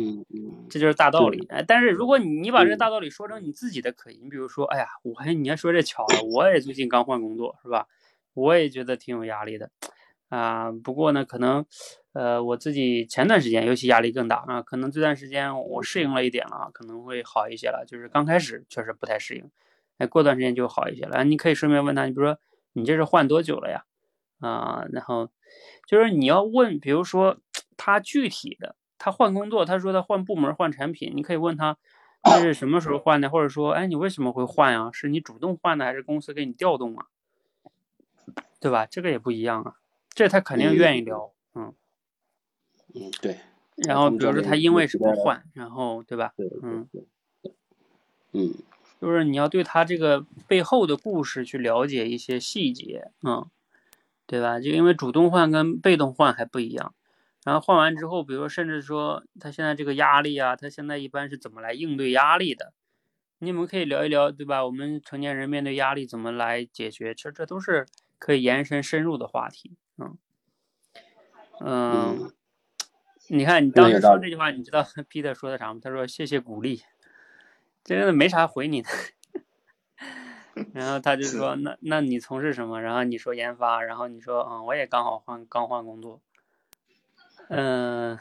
[0.71, 1.45] 这就是大道理。
[1.49, 7.89] 哎，但是如果你你把这个大道理说成你自己的可以，你比如说，哎呀，我还你还说这巧了，我也最近刚换工作，是吧？
[8.35, 9.71] 我也觉得挺有压力的，
[10.29, 11.67] 啊，不过呢，可能，
[12.13, 17.85] 呃，我自己前段时间尤其压力更大啊，可能这段时间我适应了一点了，可能会好一些了。
[17.87, 19.51] 就是刚开始确实不太适应。
[20.03, 21.23] 哎，过段时间就好一些了。
[21.23, 22.37] 你可以顺便问他，你比如说
[22.73, 23.85] 你这是换多久了呀？
[24.41, 25.31] 啊，然后
[25.87, 27.37] 就是你要问，比如说
[27.77, 31.79] 他具体的，他换工作，他说他换部门换产品，你可以问他
[32.25, 34.91] 这是什么时候换的，或者说，哎，你为什么会换啊？
[34.93, 37.07] 是你主动换的，还是公司给你调动啊？
[38.61, 38.85] 对吧？
[38.87, 39.77] 这个也不一样啊，
[40.11, 41.73] 这他肯定愿意聊，嗯
[42.95, 43.39] 嗯，对。
[43.77, 46.33] 然后比如说他因为什么换，然后对吧？
[46.63, 46.89] 嗯
[48.33, 48.55] 嗯，
[49.03, 53.51] 就是你要对他这个背后的故事去了解一些细节，嗯，
[54.29, 54.61] 对吧？
[54.61, 56.95] 就因为主动换跟被动换还不一样。
[57.43, 62.73] 然后换完之后，比如说甚至说他现在这个压力啊，他现在一般是怎么来应对压力的？
[63.41, 64.65] 你们可以聊一聊，对吧？
[64.65, 67.13] 我们成年人面对压力怎么来解决？
[67.13, 67.87] 其实这都是
[68.21, 70.17] 可以延伸深入的话题，嗯
[71.59, 72.33] 嗯。
[73.29, 75.81] 你看，你当时说这句话，你知道 Peter 说的啥吗？
[75.83, 76.83] 他说谢谢鼓励，
[77.85, 78.89] 真的没啥回你的。
[80.75, 82.81] 然后他就说，那那你从事什么？
[82.83, 86.21] 然后你说研发，然后你说，嗯，我也刚好换刚换工作。
[87.49, 88.19] 嗯，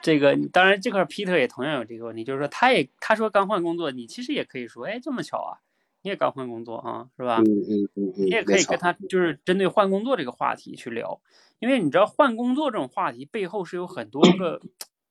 [0.00, 5.60] 这个当然这块 Peter 也同样有这个问题，就是说他也他说刚换工作，你其实也可以说，哎，这么巧啊，
[6.00, 7.38] 你也刚换工作啊，是吧？
[7.38, 8.24] 嗯嗯嗯嗯。
[8.26, 11.20] 你也可以跟他就是针对换工作这个话题去聊。
[11.58, 14.60] 因为你知道换工作这种话题背后是有很多个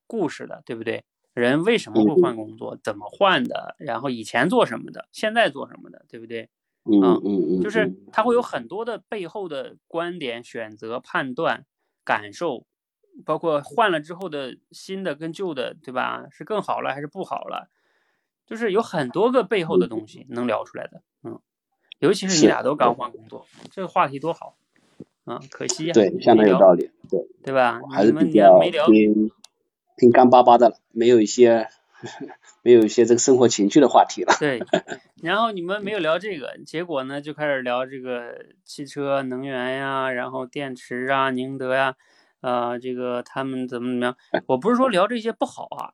[0.08, 1.06] 故事的，对不对？
[1.34, 2.78] 人为什么会换工作？
[2.84, 3.76] 怎么换的？
[3.80, 5.08] 然后以前做什么的？
[5.12, 6.06] 现在做什么的？
[6.10, 6.50] 对不对？
[6.84, 11.66] 嗯嗯嗯，就是他会有很多的背后的观点、选择、判断、
[12.04, 12.66] 感受，
[13.24, 16.26] 包括换了之后的新的跟旧的，对吧？
[16.32, 17.70] 是更好了还是不好了？
[18.48, 21.04] 就是有很多个背后的东西能聊出来的。
[21.24, 21.40] 嗯，
[22.00, 24.58] 尤其是你俩都刚换工作，这个话题多好。
[25.26, 27.80] 嗯，可惜对，相当有道理，对对吧？
[27.92, 29.14] 还是比较偏
[30.02, 31.70] 偏干巴巴的了，没有一些
[32.64, 34.34] 没有一些这个生活情趣的话题了。
[34.42, 34.60] 对，
[35.22, 41.96] 然后你们没有聊这个，结果呢就开始聊这个汽车能源呀，然后电池啊，宁德呀，
[42.40, 44.18] 啊，这个他们怎么怎么样？
[44.48, 45.94] 我不是说聊这些不好啊，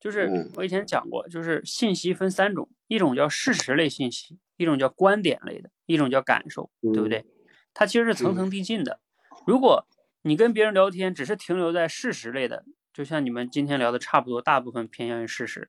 [0.00, 7.24] 就是我以前讲过，就是信息分三种，一种叫事实类信息，一种叫观点类的，一种叫感受，对不对？
[7.72, 8.98] 它其实是层层递进的。
[9.46, 9.86] 如果
[10.22, 15.68] 你跟别人聊天只是停留在事实类的，就像你们今天聊的差不多，大部分偏向于事实，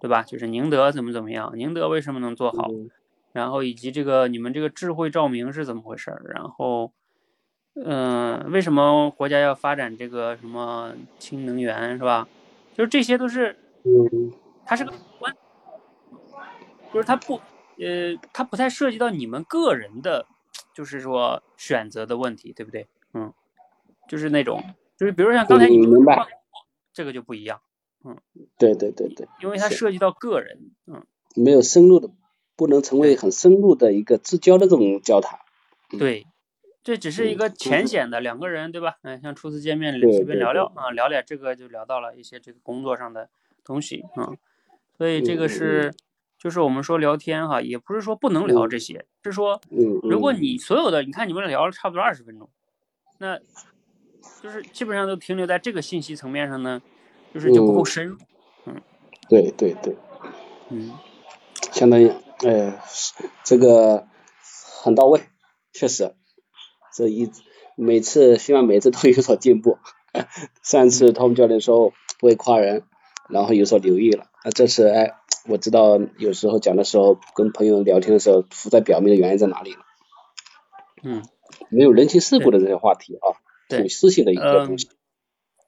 [0.00, 0.22] 对吧？
[0.22, 2.70] 就是宁德怎么怎么样，宁德为什么能做好，
[3.32, 6.92] 然后以及这个你们这个智慧照明是怎么回事儿，然后，
[7.74, 12.26] 嗯，为什么国家要发展这个什么氢能源，是吧？
[12.72, 13.58] 就是这些都是，
[14.64, 15.34] 它是个观，
[16.94, 17.40] 就是它不，
[17.78, 20.26] 呃，它不太涉及到你们个人的。
[20.72, 22.86] 就是说选择的问题，对不对？
[23.14, 23.32] 嗯，
[24.06, 24.62] 就是那种，
[24.96, 26.26] 就是比如像刚才你明白，
[26.92, 27.60] 这个就不一样。
[28.04, 28.16] 嗯，
[28.58, 32.10] 对对对对，因为它涉及到个人，嗯，没有深入的，
[32.56, 35.40] 不能成为很深入的一个至交的这种交谈。
[35.98, 36.26] 对，
[36.82, 38.96] 这只是一个浅显的两个人，对吧？
[39.02, 43.28] 嗯，像初次见面随便聊聊啊，聊点这个就聊到了一些这个工作上的
[43.64, 44.32] 东西啊，
[44.96, 45.92] 所以这个是。
[46.38, 49.58] 就是我们说聊天哈，也不是说不能聊这些，是说，
[50.02, 52.48] 如果你所有的，你看你们聊了差不多二十分钟，
[53.18, 53.40] 那，
[54.42, 56.80] 就是基本上都停留在这个信息层面上呢，
[57.32, 58.16] 就是就不够深入，
[58.66, 58.80] 嗯，
[59.28, 59.96] 对对对，
[60.70, 60.92] 嗯，
[61.72, 62.12] 相当于，
[62.44, 62.80] 哎，
[63.44, 64.06] 这个
[64.82, 65.20] 很到位，
[65.72, 66.14] 确实，
[66.94, 67.30] 这一
[67.76, 69.78] 每次希望每次都有所进步，
[70.62, 72.84] 上次 Tom 教练说不会夸人，
[73.28, 75.14] 然后有所留意了，那这次哎。
[75.48, 79.78] 我知道有时候讲的时候，跟朋友聊天的时候，浮在表面的原因在哪里了？
[81.04, 81.22] 嗯，
[81.68, 83.38] 没有人情世故的这些话题啊，
[83.68, 84.88] 对，私信的一个东西。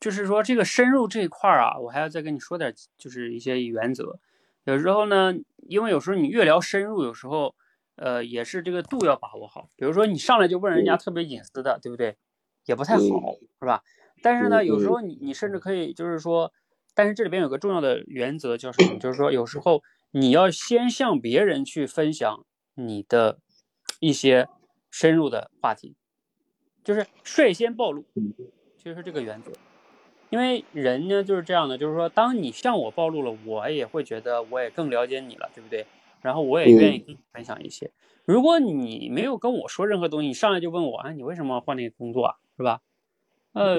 [0.01, 4.19] 就是说这个深入这一块儿啊，我还要再跟你说点，就是一些原则。
[4.65, 5.35] 有时候呢，
[5.69, 7.55] 因为有时候你越聊深入，有时候
[7.97, 9.69] 呃也是这个度要把握好。
[9.77, 12.17] 比如说你上来就问人家特别隐私的，对不对？
[12.67, 13.01] 也不太好，
[13.61, 13.83] 是吧？
[14.23, 16.53] 但是呢，有时候你你甚至可以就是说。
[16.95, 18.99] 但是这里边有个重要的原则叫什么？
[18.99, 22.45] 就是说有时候你要先向别人去分享
[22.75, 23.39] 你的
[24.01, 24.49] 一些
[24.91, 25.95] 深入的话题，
[26.89, 28.03] 就是率先暴露，
[28.79, 29.53] 就是这个原则。
[30.31, 35.85] 因为人呢就是这样的，就是说当你向我暴露了，我也会觉得我也更了解你了，对不对？
[36.23, 37.91] 然后我也愿意跟你分享一些。
[38.25, 42.81] 如果你没有跟我说任何东西，你上来就问我啊，你为什么换那个工作啊，是吧？
[43.53, 43.79] 呃。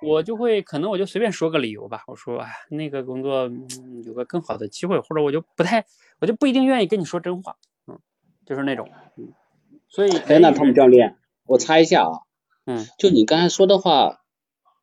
[0.00, 3.48] 我就会可能我就随便说个理由吧，我说哎，那个工作
[4.04, 5.84] 有个更好的机会，或者我就不太，
[6.20, 7.56] 我就不一定愿意跟你说真话，
[7.86, 7.98] 嗯，
[8.44, 9.32] 就是那种，嗯，
[9.88, 11.16] 所以哎，那他们教练，
[11.48, 12.10] 我猜一下啊，
[12.66, 14.20] 嗯，就你刚才说的话，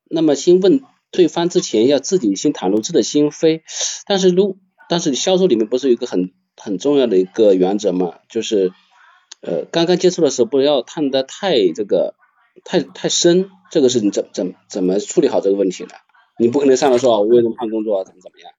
[0.10, 3.62] 那么先问对方之前要自己先袒露自己的心扉，
[4.06, 4.58] 但是如
[4.90, 8.74] 但是销售里面不是有一个很很重要的一个原则嘛，就是
[9.42, 12.16] 呃刚刚接触的时候不要探得太这个
[12.66, 13.50] 太太深。
[13.72, 15.96] 这个是你怎怎怎么处理好这个问题的？
[16.38, 18.52] 你不可能上来说我为什么换工作啊怎么怎么样？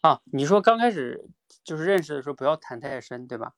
[0.00, 1.24] 啊，你说刚开始
[1.64, 3.52] 就是认识的时候不要谈太深，对吧？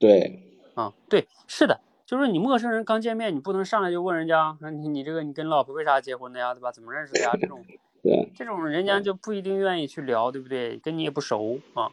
[0.00, 1.80] 对，啊，对，是的，
[2.12, 6.70] 就是你陌生人刚见面，你不能上来就问人家，你你这个你跟老婆为啥结婚的呀，对吧？
[6.70, 7.32] 怎么认识的呀？
[7.40, 7.64] 这种，
[8.04, 10.76] 对，这种人家就不一定愿意去聊，对不对？
[10.76, 11.90] 跟你也不熟啊。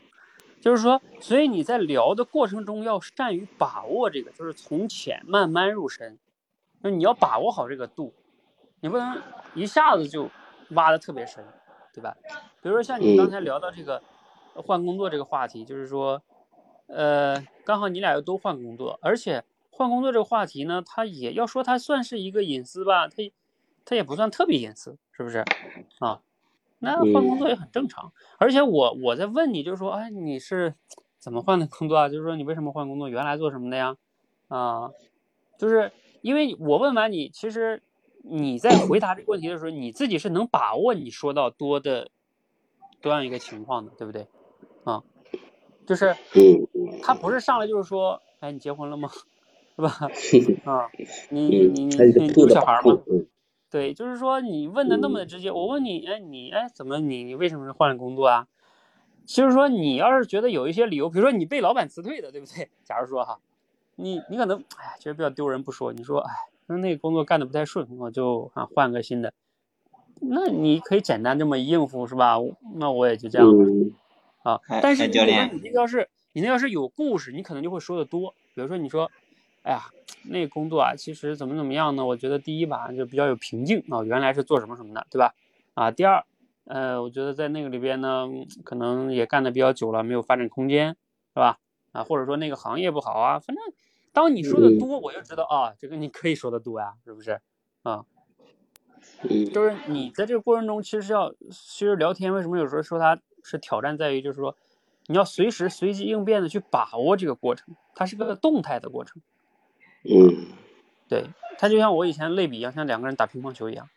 [0.59, 6.19] 就是说，所以你在聊的过程中要善于把握这个，就是从浅慢慢入深，
[6.81, 8.13] 那你要把握好这个度，
[8.81, 9.21] 你不能
[9.53, 10.29] 一下子就
[10.71, 11.41] 挖的特别深，
[11.93, 12.13] 对吧？
[12.61, 14.03] 比如说像你刚才聊到这个
[14.55, 16.21] 换工作这个话题，就是说，
[16.87, 19.41] 呃，刚好你俩又都换工作，而且
[19.79, 23.31] 换工作这个话题呢，它也要说它算是一个隐私吧，它
[23.85, 25.45] 它也不算特别隐私，是不是？
[25.99, 26.21] 啊？
[26.79, 30.75] 那换工作也很正常，而且我我在问你，就是说，哎，你是
[31.17, 32.09] 怎么换的工作啊？
[32.09, 33.07] 就是说你为什么换工作？
[33.07, 33.95] 原来做什么的呀？
[34.49, 34.91] 啊，
[35.57, 37.81] 就是因为我问完你，其实
[38.21, 42.09] 你在回答这个问题的时候，你自己是能把握你说到多的
[42.99, 44.27] 多样一个情况的，对不对？
[44.83, 45.01] 啊，
[45.87, 46.13] 就是
[47.01, 49.09] 他不是上来就是说，哎，你结婚了吗？
[49.79, 50.09] 是吧？
[50.71, 50.89] 啊，
[51.29, 52.99] 你你你你有小孩吗？
[53.71, 58.47] 对，就是说你问的那么的直接，我问你，哎，你哎怎么你你为什么是换了工作啊？
[59.25, 62.69] 其实说你要是觉得有一些理由，比如说你被老板辞退的，对不对？
[62.83, 63.39] 假如说哈，
[63.95, 66.33] 你你可能哎觉得比较丢人不说，你说哎
[66.65, 69.33] 那那个工作干的不太顺，我就啊换个新的，
[70.19, 72.37] 那你可以简单这么应付是吧？
[72.75, 73.47] 那我也就这样
[74.41, 74.59] 啊。
[74.81, 79.11] 但是如果说你那要是你那要是有故事，你可能就会说的多，比如说你说。
[79.63, 79.83] 哎呀，
[80.23, 82.05] 那个工作啊，其实怎么怎么样呢？
[82.05, 85.33] 我觉得第一吧，就比较有瓶颈啊，原来是做什么什么的，对吧？
[85.73, 86.25] 啊，第二，
[86.65, 88.27] 呃，我觉得在那个里边呢，
[88.63, 90.95] 可能也干的比较久了，没有发展空间，
[91.33, 91.59] 是吧？
[91.91, 93.63] 啊，或者说那个行业不好啊，反正
[94.13, 97.39] 当你说的多，我就知道啊，这个你可以说的多呀，是不是？
[97.83, 98.05] 啊，
[99.53, 104.55] 就是你在这个过程中，其实要，其实聊天为什么有时候说它是挑战，在于就是说，
[105.07, 109.21] 你要随时随机应变的去把握这个过程，它是个动态的过程。
[110.03, 110.47] 嗯，
[111.07, 113.89] 对，他就像我以前类比一样，像两个人打乒乓球一样，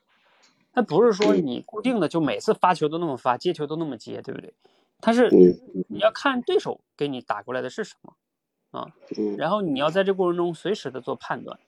[0.72, 4.53] 他不是说你固定的就每次发球都那么发，接球都那么接，对不对？
[5.00, 5.28] 他是
[5.88, 8.14] 你要看对手给你打过来的是什么
[8.70, 8.92] 啊，
[9.36, 11.59] 然后你要在这过程中随时的做判断，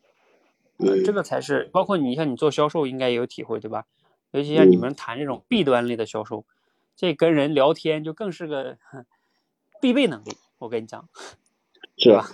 [1.05, 3.87] 这个才是包括你像你做销售应该也有体会对吧？
[4.31, 6.45] 尤其像你们谈这种弊端类的销售，
[6.97, 8.79] 这跟人聊天就更是个
[9.81, 11.09] 必备能力，我跟你讲，
[11.99, 12.31] 是吧？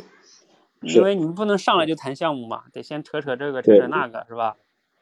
[0.83, 4.57] 因为你们不能上来就谈项目嘛，得先扯扯这个，扯扯那个，是吧？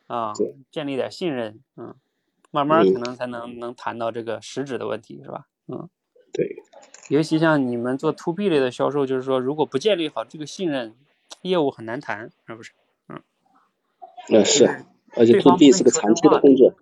[0.07, 0.33] 啊，
[0.70, 1.95] 建立点信任，嗯，
[2.51, 5.47] 慢慢可能才能能谈到这个实质的问题，是吧？
[5.66, 5.89] 嗯，
[6.33, 6.57] 对。
[7.09, 10.95] 尤其像你们做 to B 类的销售，就是说，如果不建立好这个信任，
[11.43, 12.72] 业务很难谈，是不是？
[13.09, 13.22] 嗯。
[14.29, 14.85] 那，是，
[15.16, 16.74] 而且 to B 是个长期的工作。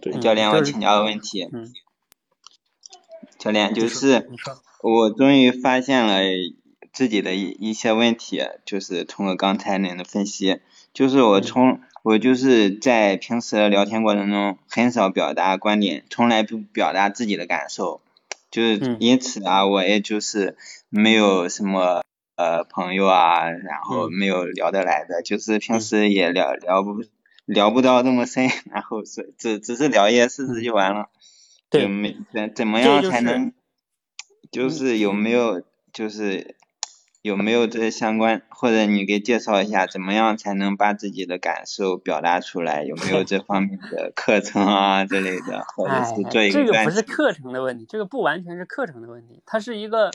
[0.00, 1.48] 对，教练，我请教个问题。
[1.52, 1.72] 嗯。
[3.38, 4.28] 教练，就是
[4.82, 6.20] 我终于发现了
[6.92, 10.60] 自己的一一些问题，就是通过刚才您的分析，
[10.92, 18.00] 就是我从我就是在平时聊天过程中很少表达观点，从来不表达自己的感受，
[18.50, 20.56] 就是因此啊，我也就是
[20.88, 22.02] 没有什么
[22.36, 27.02] 呃朋友啊，然后没有聊得来的，就是平时也聊聊不
[27.44, 31.08] 聊不到这么深， 然后是只只是聊一些事实就完了。
[31.70, 33.52] 对，没怎怎么样才能，
[34.50, 36.56] 就是有没有就是
[37.22, 42.84] 有没有这相关，或者你给介绍一下，怎么样才能把自己的感受表达出来？
[42.84, 50.10] 有没有这方面的课程啊之类的，或者是做一个这个不是课程的问题，这个不完全是课程的问题，它是一个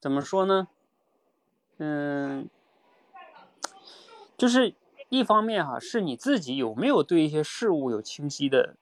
[0.00, 0.68] 怎么说呢？
[1.78, 2.48] 嗯，
[4.36, 4.74] 就是
[5.08, 8.76] 一方面哈，是你自己有没有对一些事物有清晰的，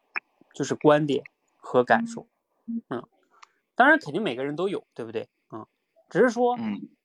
[0.53, 1.25] 就是观点。
[1.69, 2.29] 和感受，
[2.91, 3.03] 嗯，
[3.77, 5.29] 当然肯定每个人都有，对不对？
[5.53, 5.67] 嗯，
[6.11, 6.59] 只是说，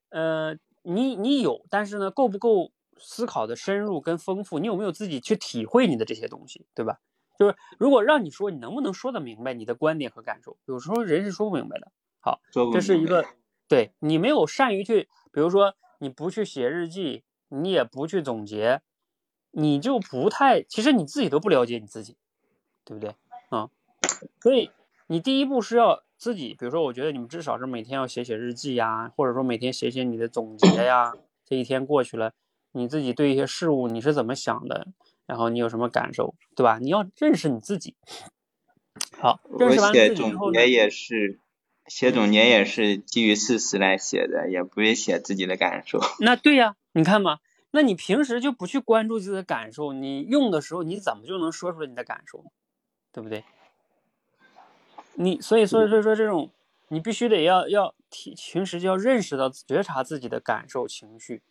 [0.09, 4.57] 呃，你你有，但是呢，够不够思考的深入跟丰富？
[4.57, 6.99] 你有没有自己去体会你的这些东西，对吧？
[7.38, 10.57] 就是如果让你说，你能不能说得明白你的观点和感受？
[10.65, 11.91] 有时候人是说不明白的。
[12.19, 12.39] 好，
[12.72, 13.26] 这是一个，
[13.67, 18.82] 对你没有善于去，比如说你不去写日记，你也不去总结，
[19.49, 22.15] 你就不太，其实你自己都不了解你自己，
[22.86, 23.15] 对不对？
[23.49, 23.72] 啊。
[24.39, 24.69] 所以
[25.12, 31.12] 你第一步是要自己，比如说，我觉得你们至少是每天要写写日记呀，或者说每天写写你的总结呀。
[31.45, 32.32] 这一天过去了，
[32.72, 34.88] 你自己对一些事物你是怎么想的？
[35.26, 36.80] 然后你有什么感受，对吧？
[36.80, 37.97] 你要认识你自己。
[39.20, 41.39] 好，认识完自己以后，写总结也是
[41.88, 45.99] 写总结也是基于事实来写的，也不是写自己的感受。
[46.22, 47.39] 那对呀，你看嘛，
[47.72, 52.45] 那你平时就不去关注自己的感受，你用的时候你怎么就能说出来你的感受，
[53.12, 53.43] 对不对？
[55.16, 56.51] 你所以所以所以说这种
[56.88, 61.41] 你必须得要要提平时就要认识到觉察自己的感受情绪。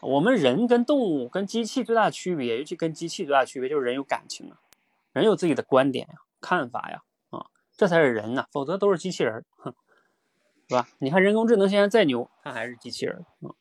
[0.00, 4.58] 我们人跟动物跟机器最大的区别，尤其跟机器最大的区别就是人有感情啊，
[5.12, 7.46] 人有自己的观点呀、看法呀，啊，
[7.76, 9.74] 这才是人呐，否则都是机器人，哼，
[10.68, 10.88] 是吧？
[10.98, 13.54] 你看人工智能现在再牛，它还是机器人，嗯。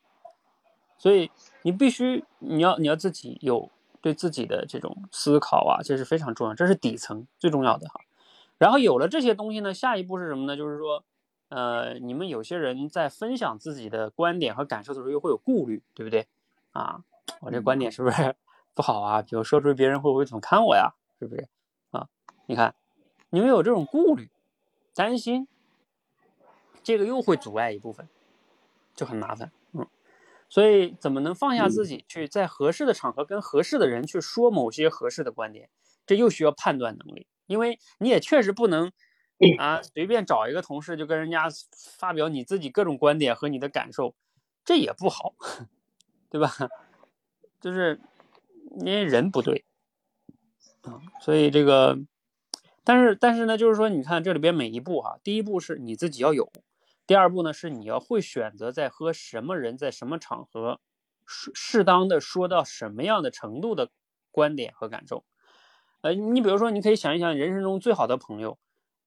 [0.97, 1.31] 所以
[1.61, 3.69] 你必须你要你要自己有
[4.01, 8.01] 对自己的这种思考啊，这是非常重要，这是底层最重要的哈。
[8.57, 10.55] 然后有了这些东西呢，下一步是什么呢？
[10.55, 11.03] 就是说，
[11.49, 16.27] 呃，你们有些人在分享自己的观点和感受的时候，又会有顾虑，对不对？
[16.71, 17.03] 啊，
[17.41, 18.35] 我这观点是不是
[18.73, 19.21] 不好啊？
[19.21, 20.93] 比如说出去，别人会不会怎么看我呀？
[21.19, 21.47] 是不是？
[21.91, 22.07] 啊，
[22.45, 22.73] 你看，
[23.29, 24.29] 你们有这种顾虑、
[24.95, 25.47] 担心，
[26.81, 28.07] 这个又会阻碍一部分，
[28.95, 29.51] 就很麻烦。
[29.73, 29.85] 嗯，
[30.47, 35.69] 所以怎么能放下自己，去在合适的场合跟合适的人去说某些合适的观点？
[36.05, 37.27] 这又需要判断能力。
[37.47, 38.91] 因为你也确实不能
[39.59, 41.47] 啊，随便找一个同事就跟人家
[41.97, 44.15] 发表你自己各种观点和你的感受，
[44.63, 45.33] 这也不好，
[46.29, 46.49] 对吧？
[47.61, 48.01] 就是
[48.79, 49.65] 因为人不对
[50.83, 51.97] 啊，所以这个，
[52.83, 56.51] 但是但是呢，就是说，你看这里边每一步哈，第一步是你自己要有，
[57.07, 60.79] 第二步呢是你要会选择在和什么人在什么场合
[61.25, 63.89] 适适当的说到什么样的程度的
[64.31, 65.23] 观点和感受。
[66.03, 68.57] 呃，你比如说，你可以想一想，人生中最好的朋友，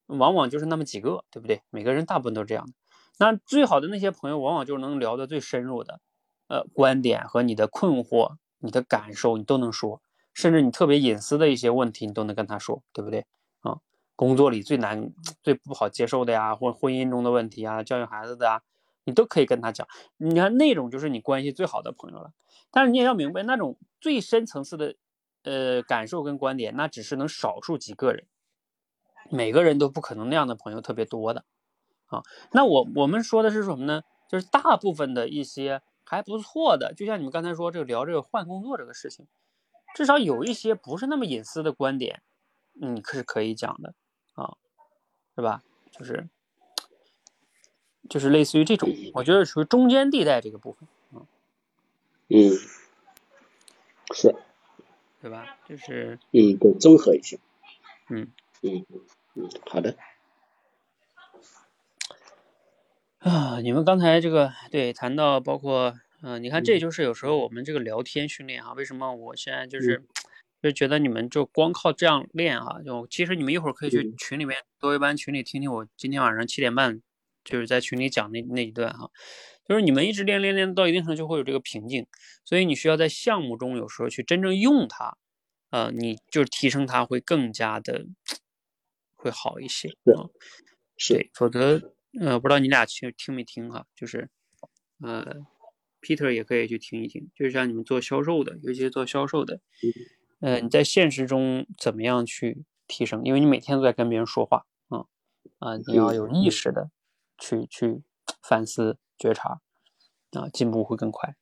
[0.07, 1.61] 往往就是那么几个，对不对？
[1.68, 2.72] 每个人大部分都是这样的。
[3.18, 6.01] 那最好的那些朋友，往往就是能聊得最深入的，
[6.49, 10.01] 呃，观点和你的困惑、你的感受，你都能说，
[10.32, 13.26] 甚至你特别隐私的一些问题，你都能跟他说，对不对？
[13.61, 13.76] 啊，
[14.14, 18.62] 工作里最难、最不好接受的呀，或婚姻中的问题啊，教育孩子的啊，
[19.05, 19.86] 你都可以跟他讲。
[20.16, 22.32] 你看那种就是你关系最好的朋友了。
[22.70, 24.97] 但是你也要明白，那种最深层次的。
[25.47, 28.26] 呃，感受跟观点，那只是能少数几个人，
[29.30, 31.44] 每个人都不可能那样的朋友特别多的，
[32.07, 34.03] 啊，那我我们说的是什么呢？
[34.28, 39.28] 就是大部分的一些还不错的，就像你们刚才说这个聊这个换工作这个事情，
[39.94, 42.22] 至少有一些不是那么隐私的观点，
[42.72, 43.94] 你可是可以讲的，
[44.34, 44.57] 啊，
[45.36, 45.62] 是吧？
[45.92, 46.28] 就是
[48.11, 51.26] 就是类似于这种，我觉得属于中间地带这个部分，嗯，
[52.30, 52.51] 嗯，
[54.12, 54.34] 是。
[55.27, 55.59] 对吧？
[55.68, 57.37] 就是嗯，对，综合一下。
[58.09, 58.31] 嗯
[58.62, 58.87] 嗯
[59.35, 59.97] 嗯，好的。
[63.18, 70.05] 啊，你们刚才这个对谈到包括嗯，你看这就是有时候我们这个聊天训练啊，为什么我现在就是
[70.62, 77.03] 就觉得你们就光靠这样练啊，就其实你们一会儿可以去群里面多一班群里听听我今天晚上七点半
[77.43, 79.11] 就是在群里讲那那一段哈。
[79.69, 82.07] 就是你们一直练练练到一定程度就会有这个瓶颈，
[82.45, 85.17] 所以你需要在项目中有时候去真正用它，
[85.71, 88.07] 呃，你就是提升它会更加的
[89.14, 90.31] 会好一些啊。
[90.97, 93.87] 是，否则呃，不知道你俩去听没听哈？
[93.97, 94.31] 就是
[95.03, 95.35] 呃
[96.01, 99.61] ，Peter 也可以去听一听，就是像你们做销售的，尤其是做销售的，
[100.41, 103.23] 呃，你在现实中怎么样去提升？
[103.25, 105.07] 因为你每天都在跟别人说话啊
[105.59, 106.91] 啊，你要有意识的
[107.37, 108.03] 去去
[108.41, 108.99] 反思。
[109.19, 109.61] 觉察
[110.33, 111.35] 啊，进步会更快。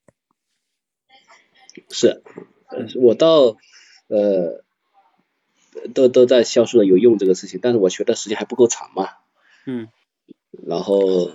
[1.91, 2.23] 是，
[3.01, 3.57] 我到
[4.09, 4.63] 呃，
[5.93, 9.09] 都都在销售的有用这个事情，但是我学的时间还不够长嘛。
[9.67, 9.89] 嗯。
[10.67, 11.31] 然后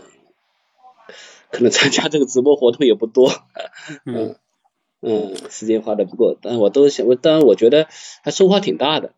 [1.51, 3.31] 可能参加这个直播活动也不多。
[4.05, 4.37] 嗯。
[5.01, 7.87] 嗯，时间花的不够，但是我都想，我当然我觉得
[8.21, 9.13] 还收获挺大的。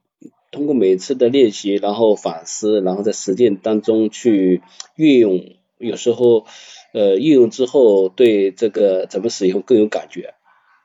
[0.51, 4.61] 通过每次的练习，然后反思，然后在实践当中去
[4.95, 6.45] 运用，有时候。
[6.93, 10.33] 呃，应用之后对这个怎么使用更有感觉，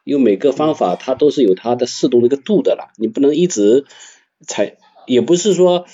[0.05, 3.86] 因为每个方法它都是有它的适度的一个度的了，你不能一直
[4.47, 4.76] 采，
[5.09, 5.84] 也不是说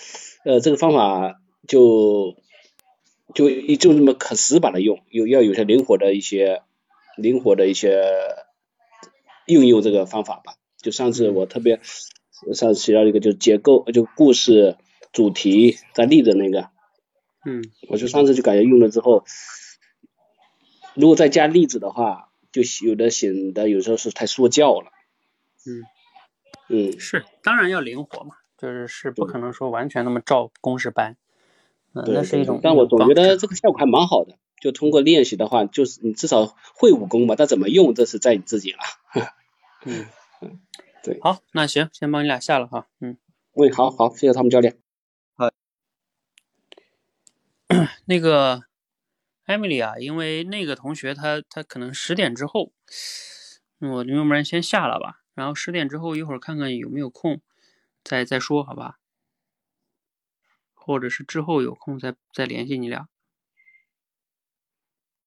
[0.45, 2.37] 呃这个方法就
[3.35, 6.61] 就就那么可死板的用，有要有些灵活的一些
[7.17, 8.05] 灵活的一些
[9.47, 10.57] 应用这个方法吧。
[10.83, 11.81] 就上次我特别
[12.53, 14.77] 上次提到一个就结构就故事
[15.11, 16.69] 主题在立的那个，
[17.45, 19.25] 嗯，我就上次就感觉用了之后。
[20.95, 24.93] 如果再加例子的话，就有的显得有时候是太说教了。
[25.67, 25.83] 嗯
[26.69, 31.17] 嗯，是，当然要灵活嘛，就是是不可能说完全那么照公式搬。
[31.95, 32.61] 嗯，那是一种。
[32.63, 38.79] 但我总觉得这个效果还蛮好的，就通过练习的话，就是你至少会武功吧，但怎么用这是在你自己了。
[39.87, 40.07] 嗯
[40.43, 40.61] 嗯，
[41.03, 41.19] 对。
[41.23, 42.87] 好，那行，先帮你俩下了哈。
[43.01, 43.17] 嗯。
[43.53, 44.79] 喂，好好，谢谢他们教练。
[45.35, 45.51] 好。
[48.13, 48.65] 那个。
[49.45, 52.73] 艾米丽啊，因为那个同学他他可能十点之后，
[53.81, 57.41] 我要不然先下了吧，然后十点之后一会儿看看有没有空，
[58.05, 58.99] 再再说好吧？
[60.75, 63.09] 或者是之后有空再再联系你俩。